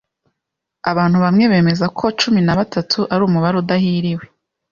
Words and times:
Abantu 0.91 1.17
bamwe 1.25 1.43
bemeza 1.51 1.85
ko 1.97 2.05
cumi 2.19 2.39
na 2.43 2.53
batatu 2.59 2.99
ari 3.13 3.21
umubare 3.25 3.55
udahiriwe. 3.63 4.25